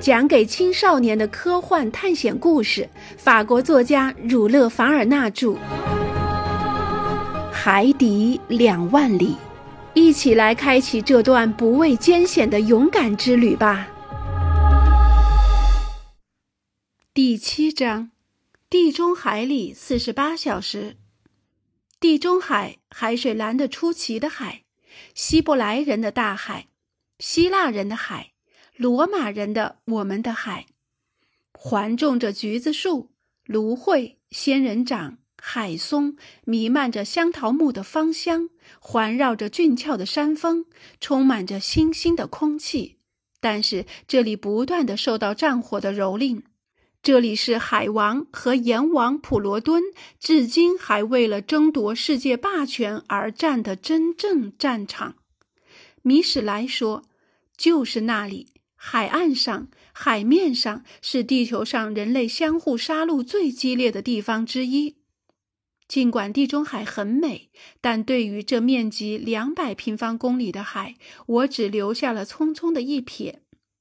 [0.00, 5.48] 讲给青少年的科幻探险故事，法国作家儒勒·凡尔纳著，
[7.52, 9.32] 《海底两万里》，
[9.94, 13.88] 一起来开启这段不畏艰险的勇敢之旅吧。
[17.12, 18.12] 第七章：
[18.70, 20.96] 地中海里四十八小时。
[21.98, 24.62] 地中海海水蓝得出奇的海，
[25.16, 26.68] 希伯来人的大海，
[27.18, 28.30] 希腊人的海。
[28.78, 30.66] 罗马人的我们的海，
[31.52, 33.10] 环种着橘子树、
[33.44, 40.64] 芦荟、仙人掌、海松，弥漫着香桃木的芳香，环绕着俊俏的山峰，
[41.00, 42.98] 充满着清新的空气。
[43.40, 46.42] 但是这里不断的受到战火的蹂躏，
[47.02, 49.82] 这里是海王和阎王普罗敦
[50.20, 55.16] 至今还为了争夺世界霸权而战的真正战场。
[56.02, 57.02] 米史莱说
[57.58, 64.94] ：“就是那里。”海岸上、海面上是地球上人类相互杀戮最激烈的地方之一。
[65.88, 70.94] 尽管地中海很美，但对于这面积两百平方公里的海，
[71.26, 73.34] 我只留下了匆匆的一瞥。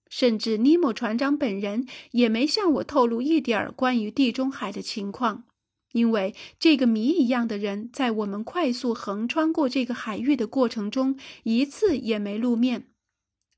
[0.09, 5.43] 甚至尼莫船长本人也没向我透露一点儿关于地中海的情况，
[5.91, 12.87] 因为这个谜一样的人在我们快速横穿过这个海域的过程中，一次也没露面。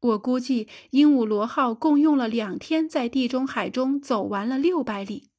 [0.02, 5.30] 我估计鹦鹉螺号共用了两天，在地中海中走完了六百里。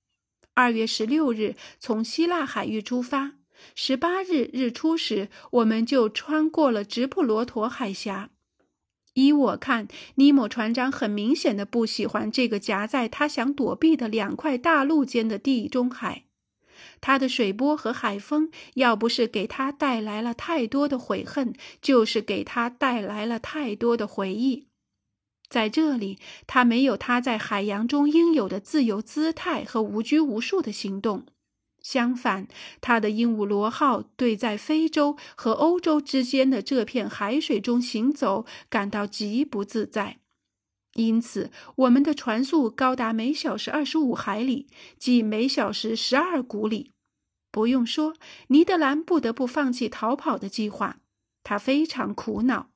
[0.55, 3.37] 二月十六日从希腊海域出发，
[3.75, 8.31] 十八日日出时，我们就穿过了直布罗陀海峡。
[9.15, 16.27] 依我看，尼莫船长很明显的不喜欢这个夹在他想躲避的两块大陆间的地中海。
[17.01, 24.67] 他的水波和海风，要不是给他带来了太多的悔恨，就是给他带来了太多的回忆。
[25.49, 31.27] 在这里，他没有他在海洋中应有的自由姿态和无拘无束的行动。
[31.83, 32.47] 相反，
[32.81, 40.19] 他的鹦鹉螺号对在非洲和欧洲之间的这片海水中行走感到极不自在。
[41.07, 44.67] 因此，我们的船速高达每小时二十五海里，
[44.99, 46.93] 即每小时十二古里。
[47.51, 48.15] 不用说，
[48.49, 50.99] 尼德兰不得不放弃逃跑的计划。
[51.43, 52.69] 他非常苦恼，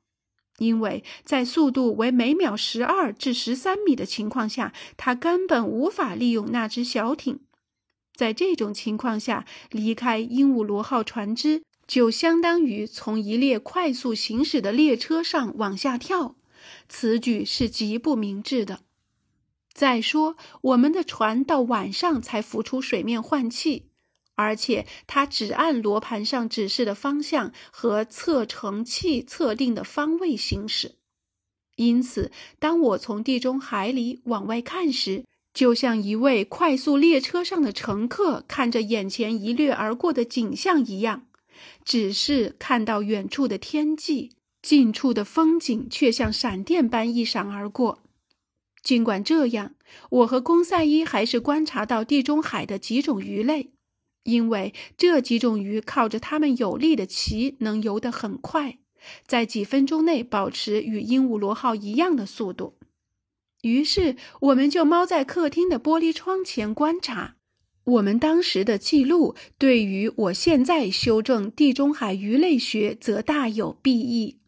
[0.58, 7.40] 因为在速度为每秒十二至十三米的情况下，他根本无法利用那只小艇。
[8.16, 16.34] 在这种情况下，离开鹦鹉螺号船只，就相当于从一列快速行驶的列车上往下跳。
[16.88, 18.80] 此举是极不明智的。
[19.72, 23.90] 再说，我们的船到晚上才浮出水面换气，
[24.36, 30.94] 而且它只按罗盘上指示的方向和测程器测定的方位行驶。
[31.74, 32.30] 因此，
[32.60, 41.26] 当我从地中海里往外看时，就像一位快速列车上的乘客看着眼前一掠而过的景象一样，
[41.84, 44.30] 只是看到远处的天际。
[44.64, 47.98] 近处的风景却像闪电般一闪而过。
[48.82, 49.74] 尽管这样，
[50.08, 53.72] 我和公赛伊还是观察到地中海的几种鱼类，
[54.22, 58.78] 因为这几种鱼靠着它们有力的鳍能游得很快，
[59.26, 62.78] 在几分钟内保持与鹦鹉螺号一样的速度。
[63.60, 67.36] 于是，我们就猫在客厅的玻璃窗前观察。
[67.84, 74.38] 我们当时的记录对于我现在修正地中海鱼类学则大有裨益。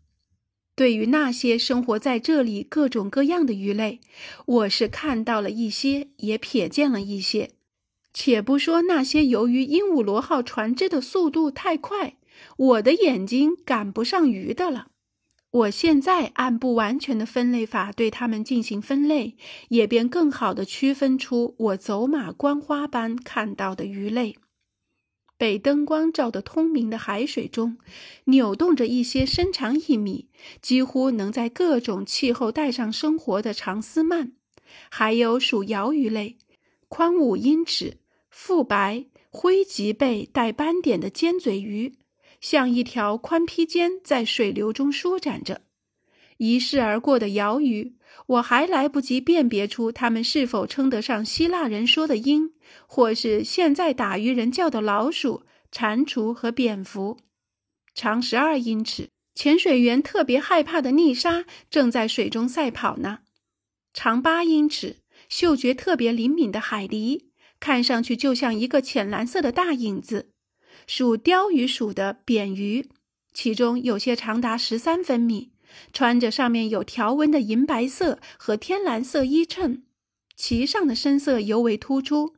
[0.76, 3.98] 对于那些生活在这里各种各样的鱼类，
[4.44, 7.53] 我是看到了一些，也瞥见了一些。
[8.12, 12.16] 且不说那些由于鹦鹉螺号船只的速度太快，
[12.56, 14.88] 我的眼睛赶不上鱼的了。
[15.50, 19.37] 我现在按不完全的分类法对它们进行分类，
[19.69, 24.37] 也便更好地区分出我走马观花般看到的鱼类。
[25.38, 27.78] 被灯光照得通明的海水中，
[28.24, 30.28] 扭动着一些身长一米、
[30.62, 34.32] 几乎能在各种气候带上生活的长丝鳗，
[34.90, 36.38] 还有属鳐鱼类、
[36.88, 37.99] 宽五英尺、
[38.31, 41.94] 腹白、灰脊背带斑点的尖嘴鱼，
[42.40, 45.62] 像一条宽披肩在水流中舒展着。
[46.38, 47.97] 一逝而过的鳐鱼，
[48.27, 52.53] 我还来不及辨别出它们是否称得上希腊人说的鹰。
[52.87, 57.19] 或是现在打鱼人叫的老鼠、蟾蜍和蝙蝠，
[57.94, 63.19] 长十二英尺，潜水员特别害怕的溺鲨正在水中赛跑呢；
[63.94, 64.97] 长八英尺，
[65.29, 67.27] 嗅觉特别灵敏的海狸，
[67.61, 70.33] 看上去就像一个浅蓝色的大影子；
[70.88, 72.88] 属鲷鱼属的扁鱼，
[73.33, 75.53] 其中有些长达十三分米，
[75.92, 79.82] 穿着上面有条纹的银白色和天蓝色衣衬。
[80.36, 82.34] 鳍上的深色尤为突出。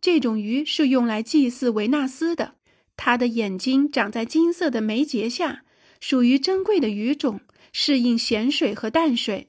[0.00, 2.54] 这种鱼是用来祭祀维纳斯的。
[2.96, 5.62] 它的眼睛长在金色的眉节下，
[6.00, 7.40] 属于珍贵的鱼种，
[7.72, 9.48] 适应咸水和淡水，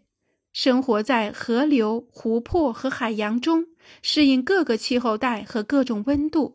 [0.53, 3.67] 生活在河流、湖泊和海洋中，
[4.01, 6.53] 适应各个气候带和各种温度。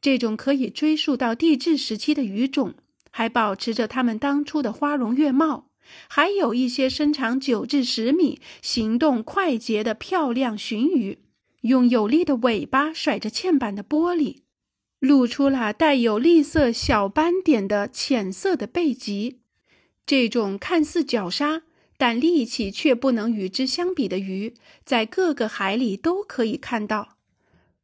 [0.00, 2.74] 这种可以追溯到地质时期的鱼种，
[3.10, 5.70] 还保持着它们当初的花容月貌。
[6.08, 11.18] 还有一些身长九至十米、行动快捷的漂亮鲟鱼，
[11.62, 14.38] 用有力的尾巴甩着嵌板的玻璃。
[15.00, 19.40] 露出了带有绿色小斑点的浅色的背脊。
[20.06, 21.62] 这种看似狡杀，
[21.98, 27.16] 但力气却不能与之相比的鱼，在各个海里都可以看到。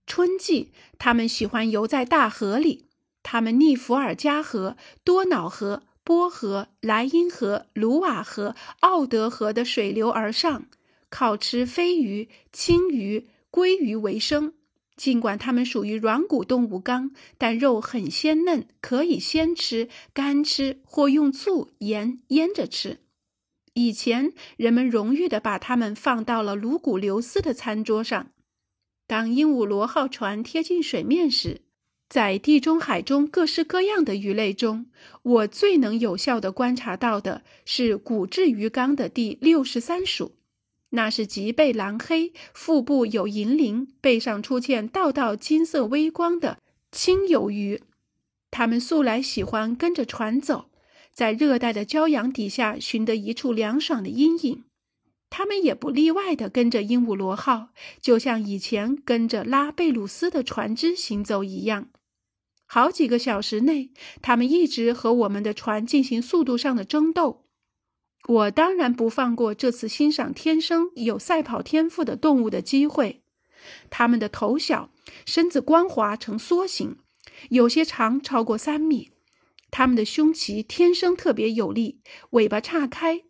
[0.06, 2.86] 春季，它们喜欢游在大河里。
[3.22, 10.66] 它们逆伏尔加河、多瑙河、波河、莱茵河、卢瓦河、奥德河的水流而上，
[11.08, 14.54] 靠吃飞鱼、青鱼、鲑鱼为生。
[14.96, 22.98] 尽管它们属于软骨动物纲，但肉很鲜嫩，可以鲜吃、干吃或用醋盐腌着吃。
[23.74, 28.32] 以前人们荣誉地把它们放到了卢古留斯的餐桌上。
[29.06, 31.60] 当鹦鹉螺号船贴近水面时，
[32.10, 34.86] 在地中海中各式各样的鱼类中，
[35.22, 40.32] 我最能有效地观察到的是骨质鱼纲的第六十三属。
[40.90, 46.58] 那是脊背蓝黑、腹部有银鳞、背上出现道道金色微光的
[46.90, 47.80] 青鱿鱼。
[48.50, 50.64] 它们素来喜欢跟着船走，
[51.12, 54.64] 在热带的骄阳底下寻得一处凉爽的阴影。
[55.30, 57.68] 它们也不例外地跟着鹦鹉螺号，
[58.00, 61.86] 就像以前跟着拉贝鲁斯的船只行走一样。
[62.72, 63.90] 好几个小时内，
[64.22, 67.42] 它们一直和我们的船进行速度上的争斗。
[68.28, 73.22] 我当然不放过这次欣赏天生有赛跑天赋的动物的机会。
[73.90, 74.92] 它们的头小，
[75.26, 76.98] 身子光滑呈梭形，
[77.48, 79.10] 有些长超过三米。
[79.72, 81.98] 它们的胸鳍天生特别有力，
[82.30, 83.22] 尾巴岔开。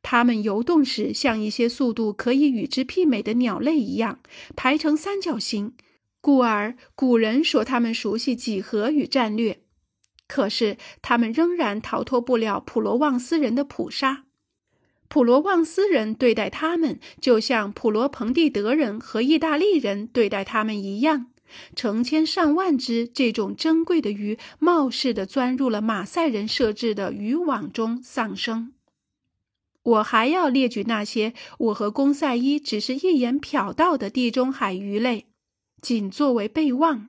[0.00, 4.20] 它们游动时像一些速度可以与之媲美的鸟类一样
[4.56, 5.74] 排成三角形，
[6.22, 9.60] 故而古人说他们熟悉几何与战略。
[10.26, 14.24] 可是，他们仍然逃脱不了普罗旺斯人的捕杀。
[15.08, 21.26] 普罗旺斯人对待他们，就像普罗蓬蒂德人和意大利人对待他们一样。
[21.76, 28.72] 成千上万只这种珍贵的鱼，冒失地钻入了马赛人设置的渔网中丧生。
[29.82, 35.26] 我还要列举那些我和公赛伊只是一眼瞟到的地中海鱼类，
[35.82, 37.08] 仅作为备忘。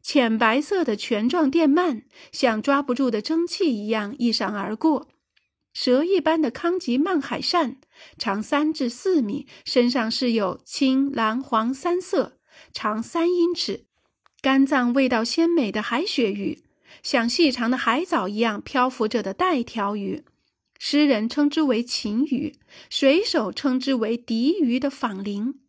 [0.00, 5.08] 浅白色的拳状电鳗像抓不住的蒸汽一样一闪而过。
[5.74, 7.76] 蛇一般的康吉曼海扇，
[8.18, 12.38] 长三至四米，身上是有青、蓝、黄三色，
[12.72, 13.86] 长三英尺。
[14.42, 16.62] 肝脏味道鲜美的海鳕鱼，
[17.02, 20.24] 像细长的海藻一样漂浮着的带条鱼，
[20.78, 22.58] 诗人称之为琴鱼，
[22.90, 25.61] 水手称之为笛鱼的仿鳞。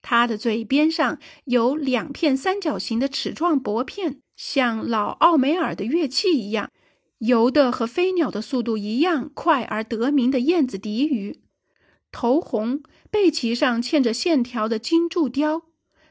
[0.00, 6.70] 它的嘴边上有两片三角形的齿状薄片，像老奥梅尔的乐器一样，
[7.18, 11.42] 游的和飞鸟的速度一样快而得名的燕子笛鱼，
[12.12, 15.62] 头红，背鳍上嵌着线条的金柱雕，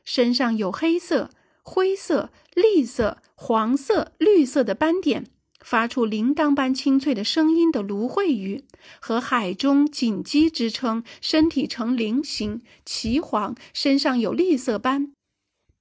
[0.04, 1.32] 身上有黑色、
[1.64, 5.26] 灰色、栗色、黄色、绿色的斑点。
[5.60, 8.64] 发出铃铛般清脆的声音的芦荟鱼，
[9.00, 15.14] 和海中锦鸡之称，身体呈菱形，鳍黄，身上有绿色斑，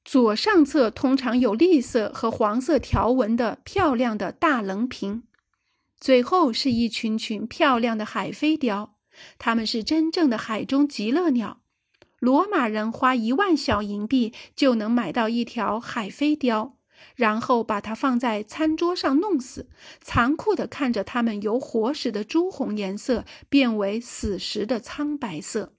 [0.05, 5.23] 左上侧通常有绿色和黄色条纹的漂亮的大棱瓶。
[5.99, 8.97] 最后是一群群漂亮的海飞雕，
[9.39, 11.61] 它们是真正的海中极乐鸟。
[12.19, 16.77] 罗马人花一万小银币就能买到一条海飞雕。
[17.15, 19.69] 然后把它放在餐桌上弄死，
[20.01, 25.73] 残酷地看着它们由活时的朱红颜色变为死时的苍白色。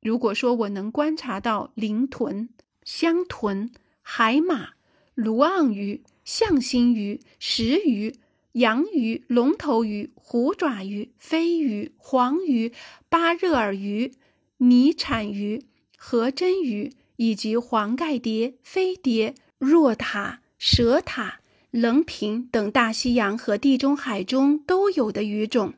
[0.00, 2.50] 如果说我能观察到鳞豚、
[2.82, 4.74] 香豚、海马、
[5.14, 8.14] 卢盎鱼、象形鱼、石鱼、
[8.52, 12.72] 洋鱼、龙头鱼、虎爪鱼、飞鱼、黄鱼、
[13.08, 14.12] 巴热尔鱼、
[14.58, 15.64] 泥产鱼、
[15.96, 19.34] 河真鱼以及黄盖蝶、飞蝶。
[19.64, 21.40] 若塔、蛇塔、
[21.70, 25.74] 棱平等大西洋和地中海中都有的鱼种，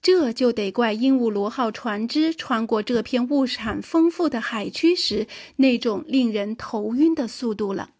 [0.00, 7.90] 这就得怪鹦鹉螺号船只穿过这片物产丰富的海区时那种令人头晕的速度了。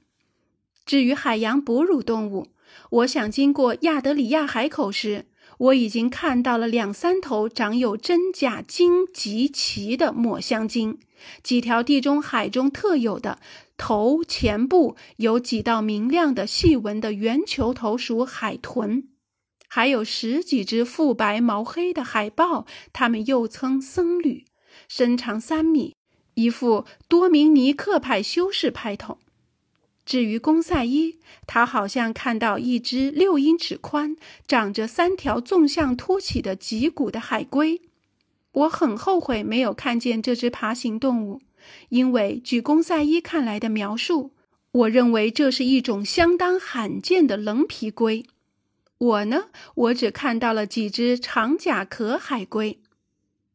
[0.84, 2.48] 至于海洋哺乳动物，
[2.90, 5.26] 我想经过亚德里亚海口时，
[5.62, 10.98] 我已经看到了两三头长有真假鲸棘鳍的抹香鲸，
[11.44, 13.38] 几条地中海中特有的
[13.76, 19.04] 头前部有几道明亮的细纹的圆球头属海豚，
[19.68, 24.44] 还有十几只腹白毛黑的海豹，它们又称僧侣，
[24.88, 25.94] 身长三米，
[26.34, 29.18] 一副多明尼克派修士派头。
[30.04, 34.16] 至于公赛伊，他好像看到一只六英尺宽、
[34.48, 37.80] 长着三条纵向凸起的脊骨的海龟。
[38.52, 41.40] 我很后悔没有看见这只爬行动物，
[41.88, 44.32] 因为据公赛伊看来的描述，
[44.72, 48.26] 我认为这是一种相当罕见的棱皮龟。
[48.98, 49.44] 我呢，
[49.74, 52.78] 我只看到了几只长甲壳海龟。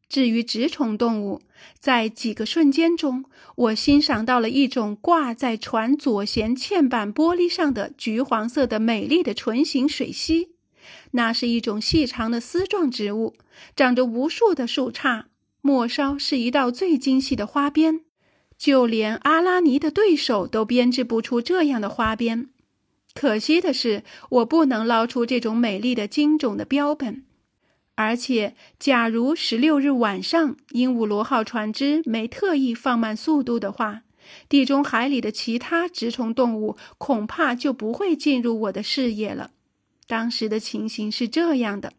[0.08, 1.42] 至于直虫动物，
[1.78, 3.24] 在几个瞬间中，
[3.56, 10.48] 我欣赏到了一种挂在船左舷嵌板玻璃上的橘黄色的美丽的唇形水螅。
[11.12, 13.34] 那是一种细长的丝状植物，
[13.76, 15.24] 长着无数的树杈，
[15.60, 18.00] 末梢是一道最精细的花边。
[18.56, 22.48] 就连阿拉尼的对手都编织不出这样的花边。
[23.14, 27.24] 可惜的是，我不能捞出这种美丽的精种的标本。
[28.00, 34.02] 而且，假如十六日晚上鹦鹉螺号船只没特意放慢速度的话，
[34.48, 39.50] 地中海里的其他直虫动物恐怕就不会进入我的视野了。
[40.06, 41.94] 当时的情形是这样的：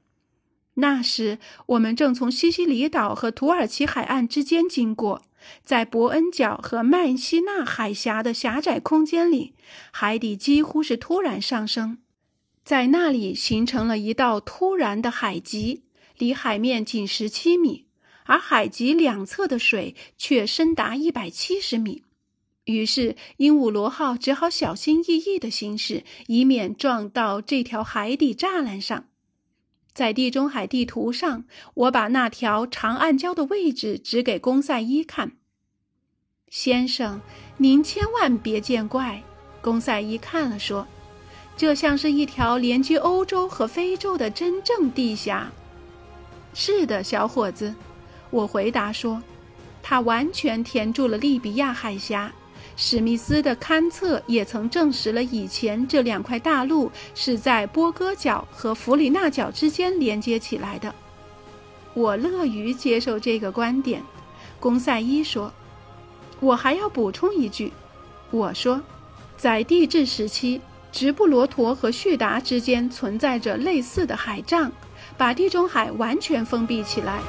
[0.75, 5.23] 那时我们正从西西里岛和土耳其海岸之间经过，
[5.65, 9.53] 在伯恩角和曼西纳海峡的狭窄空间里，
[9.91, 11.97] 海底几乎是突然上升，
[12.63, 15.83] 在那里形成了一道突然的海脊。
[16.19, 17.87] 离海面仅十七米，
[18.25, 22.03] 而海脊两侧的水却深达一百七十米。
[22.65, 29.05] 于是，鹦鹉螺号只好小心翼翼地行驶，以免撞到这条海底栅栏上。
[29.91, 35.37] 在地中海地图上，我把那条长暗礁的位置指给公赛伊看。
[36.49, 37.21] 先生，
[37.57, 39.23] 您千万别见怪。
[39.61, 40.87] 公赛伊看了说
[41.57, 45.51] ：“这像是一条连接欧洲和非洲的真正地峡。”
[46.53, 47.73] 是的，小伙子，
[48.29, 49.21] 我回答说，
[49.81, 52.31] 它完全填住了利比亚海峡。
[52.75, 60.93] 史密斯的勘测也曾证实了以前这两块大陆是在波哥角和弗里纳角之间连接起来的。
[61.93, 64.01] 我乐于接受这个观点，
[64.59, 65.51] 公赛伊说。
[66.39, 67.73] 我还要补充一句，
[68.31, 68.81] 我说，
[69.35, 74.71] 在地质时期，直布罗陀和叙达之间存在着类似的海障。
[75.19, 77.19] 把地中海完全封闭起来。